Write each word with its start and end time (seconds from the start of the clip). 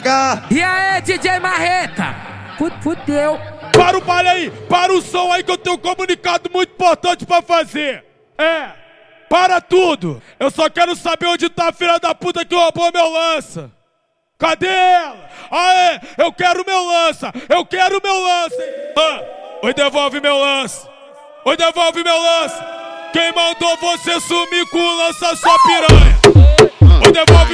BNH. 0.00 0.42
E 0.50 0.62
aí, 0.62 1.00
DJ 1.02 1.38
Marreta? 1.40 2.14
Fu- 2.58 2.70
Fudeu. 2.82 3.38
Para 3.72 3.98
o 3.98 4.00
baile 4.00 4.28
aí, 4.28 4.50
para 4.68 4.92
o 4.92 5.02
som 5.02 5.30
aí 5.32 5.42
que 5.42 5.50
eu 5.50 5.58
tenho 5.58 5.76
um 5.76 5.78
comunicado 5.78 6.50
muito 6.52 6.72
importante 6.72 7.26
pra 7.26 7.42
fazer. 7.42 8.04
É, 8.38 8.68
para 9.28 9.60
tudo. 9.60 10.22
Eu 10.40 10.50
só 10.50 10.68
quero 10.70 10.96
saber 10.96 11.26
onde 11.26 11.48
tá 11.50 11.68
a 11.68 11.72
filha 11.72 11.98
da 11.98 12.14
puta 12.14 12.44
que 12.44 12.54
roubou 12.54 12.90
meu 12.92 13.10
lança. 13.10 13.70
Cadê 14.38 14.66
ela? 14.68 15.28
Aê, 15.50 16.00
eu 16.18 16.32
quero 16.32 16.64
meu 16.66 16.84
lança, 16.86 17.32
eu 17.48 17.64
quero 17.66 18.00
meu 18.02 18.20
lança. 18.20 18.56
Ah, 18.98 19.20
oi, 19.62 19.74
devolve 19.74 20.20
meu 20.20 20.38
lança. 20.38 20.88
Oi, 21.44 21.56
devolve 21.56 22.02
meu 22.02 22.18
lança. 22.22 22.66
Quem 23.12 23.32
mandou 23.32 23.76
você 23.78 24.20
sumir 24.20 24.66
com 24.70 24.78
o 24.78 24.96
lança 24.96 25.36
sua 25.36 25.58
piranha? 25.62 26.16
Oi, 27.04 27.12
devolve 27.12 27.45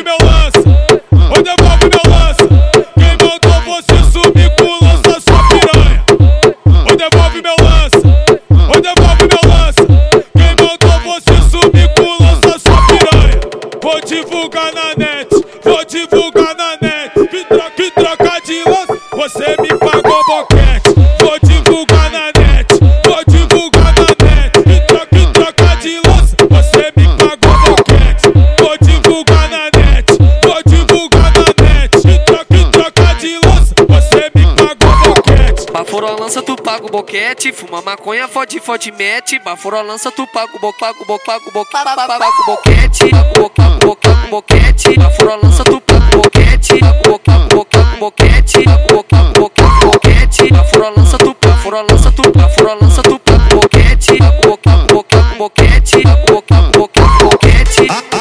boquete. 35.92 36.00
Bafora 36.00 36.20
lança, 36.20 36.42
tu 36.42 36.56
paga 36.56 36.86
o 36.86 36.88
boquete. 36.88 37.52
Fuma 37.52 37.82
maconha, 37.82 38.26
fode, 38.26 38.58
fode, 38.60 38.90
mete. 38.92 39.38
Bafora 39.38 39.82
lança, 39.82 40.10
tu 40.10 40.26
paga 40.26 40.56
o 40.56 40.58
bo, 40.58 40.72
paga 40.72 41.02
o 41.02 41.06
bo, 41.06 41.18
paga 41.18 41.48
o 41.48 41.52
bo, 41.52 41.66
paga 41.66 41.94
paga 41.94 42.24
o 42.24 42.46
boquete. 42.46 43.10
Paga 43.10 43.40
o 43.40 43.50
paga 43.50 43.86
o 43.86 43.96
paga 43.96 44.26
o 44.26 44.30
boquete. 44.30 44.94
Bafora 44.96 45.36
lança, 45.36 45.64
tu 45.64 45.80
paga 45.80 46.16
o 46.16 46.22
boquete. 46.22 46.78
Paga 46.80 46.98
o 46.98 47.02
bo, 47.02 47.18
paga 47.18 47.56
o 47.56 47.64
paga 47.64 47.96
o 47.96 47.98
boquete. 47.98 48.64
Paga 48.64 48.94
o 48.94 49.04
paga 49.04 49.40
o 49.40 49.50
paga 49.50 49.86
o 49.86 49.90
boquete. 49.90 50.52
Bafora 50.52 50.88
lança, 50.96 51.18
tu 51.18 51.36
bafora 51.40 51.82
lança, 51.82 52.12
tu 52.12 52.32
bafora 52.32 52.74
lança, 52.74 53.02
tu 53.02 53.18
paga 53.18 53.54
o 53.54 53.60
boquete. 53.60 54.18
Paga 54.18 54.38
o 54.38 54.40
bo, 54.40 54.58
paga 54.58 54.94
o 54.94 55.04
paga 55.04 55.34
o 55.34 55.36
boquete. 55.36 56.02
Paga 56.02 56.32
o 56.32 56.42
paga 56.42 56.78
o 56.78 56.88
paga 56.88 57.24
o 57.24 57.28
boquete. 57.28 58.11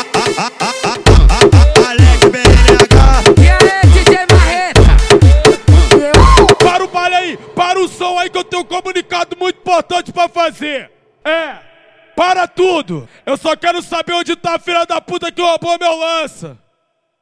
Para 7.37 7.79
o 7.79 7.87
som 7.87 8.17
aí 8.19 8.29
que 8.29 8.37
eu 8.37 8.43
tenho 8.43 8.61
um 8.61 8.65
comunicado 8.65 9.35
muito 9.37 9.59
importante 9.59 10.11
pra 10.11 10.27
fazer. 10.27 10.91
É, 11.23 11.55
para 12.15 12.47
tudo. 12.47 13.07
Eu 13.25 13.37
só 13.37 13.55
quero 13.55 13.81
saber 13.81 14.13
onde 14.13 14.35
tá 14.35 14.55
a 14.55 14.59
filha 14.59 14.85
da 14.85 15.01
puta 15.01 15.31
que 15.31 15.41
roubou 15.41 15.77
meu 15.79 15.95
lança. 15.97 16.57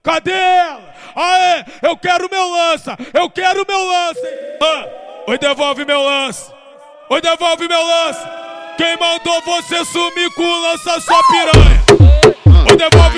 Cadê 0.03 0.31
ela? 0.31 0.93
Aê, 1.15 1.65
eu 1.81 1.97
quero 1.97 2.29
meu 2.31 2.49
lança, 2.49 2.97
eu 3.13 3.29
quero 3.29 3.65
meu 3.67 3.85
lança. 3.85 4.21
Ah, 4.61 4.85
oi, 5.27 5.37
devolve 5.37 5.85
meu 5.85 6.01
lança. 6.01 6.53
Oi, 7.09 7.21
devolve 7.21 7.67
meu 7.67 7.85
lança. 7.85 8.39
Quem 8.77 8.95
mandou 8.97 9.41
você 9.41 9.83
sumir 9.85 10.33
com 10.35 10.43
o 10.43 10.61
lança 10.61 11.01
sua 11.01 11.21
piranha? 11.27 11.83
Oi, 12.69 12.77
devolve 12.77 13.08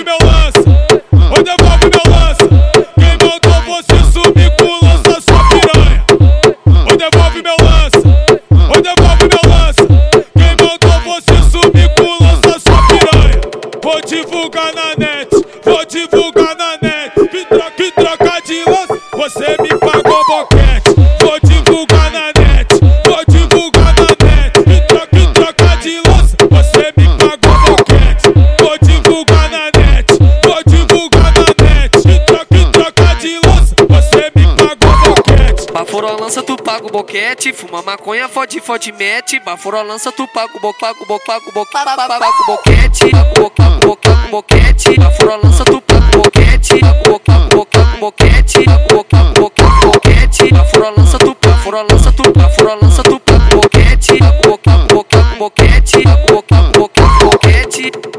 Que 17.82 17.92
troca, 17.94 18.40
de 18.46 18.64
lança, 18.66 19.02
você 19.12 19.58
me 19.60 19.70
pagou 19.70 20.24
boquete. 20.28 20.94
Vou 21.20 21.40
divulgar 21.42 22.12
na 22.12 22.28
net, 22.28 22.80
vou 23.08 23.26
divulgar 23.28 23.96
na 23.96 24.06
net. 24.24 24.52
Que 24.64 24.82
troca, 24.86 25.08
que 25.08 25.26
troca 25.34 25.78
de 25.78 26.00
lança, 26.08 26.38
você 26.52 26.94
me 26.96 27.08
pagou 27.18 27.58
boquete. 27.66 28.28
Vou 28.62 28.78
divulgar 28.84 29.50
na 29.50 29.72
net, 29.80 30.06
vou 30.46 30.64
divulgar 30.68 31.34
na 31.34 31.46
net. 31.66 31.90
Que 31.98 32.20
troca, 32.20 32.46
que 32.46 32.66
troca 32.72 33.16
de 33.16 33.40
lança, 33.48 33.76
você 33.90 34.32
me 34.36 34.46
pagou 34.56 35.16
boquete. 35.16 35.74
Bafora 35.74 36.12
lança, 36.12 36.44
tu 36.44 36.56
paga 36.58 36.86
o 36.86 36.92
boquete. 36.92 37.52
Fuma 37.52 37.82
maconha, 37.82 38.30
fode, 38.30 38.62
fode, 38.62 38.92
mete. 38.92 39.40
Bafora 39.40 39.82
lança, 39.82 40.12
tu 40.12 40.28
paga 40.28 40.56
o 40.56 40.60
bo, 40.60 40.72
paga 40.76 41.02
o 41.02 41.06
bo, 41.08 41.20
paga 41.26 41.50
o 41.50 41.52
bo, 41.52 41.66
paga 41.66 41.96
o 41.96 42.46
boquete. 42.46 43.10
Paga 43.10 44.28
o 44.28 44.30
boquete. 44.30 45.00
Bafora 45.00 45.36
lança, 45.38 45.66
tu 45.66 45.82
paga 45.82 46.16
o 46.16 46.22
boquete. 46.22 46.80
Paga 46.80 47.10
o 47.10 47.20
bo, 47.20 47.41
boquete. 48.52 48.66
Paga 48.66 48.84
o 48.84 48.96
bo, 48.96 49.04
paga 49.04 49.30
o 49.30 49.34
bo, 49.34 49.50
paga 49.50 49.88
o 49.88 49.92
boquete. 49.92 50.52
Bafora 50.52 50.90
lança, 50.98 51.18
tu 51.18 51.36
bafora 51.42 51.86
lança, 51.90 52.12
tu 52.12 52.32
bafora 52.34 52.76
lança, 52.82 53.04
tu 53.04 53.20
paga 53.20 53.56
o 53.56 53.62
boquete. 53.62 54.18
Paga 54.18 54.40
o 54.40 54.50
bo, 54.50 54.58
paga 54.58 54.84
o 54.84 54.88
bo, 54.88 55.04
paga 55.04 55.36
o 55.36 55.38
boquete. 55.38 56.04
Paga 56.04 56.24
o 56.24 56.36
bo, 56.36 56.44
paga 56.44 56.68
o 56.68 56.72
bo, 56.72 56.90
paga 56.90 57.26
o 57.26 57.30
boquete. 57.30 58.11